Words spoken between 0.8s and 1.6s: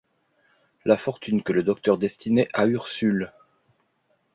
La fortune que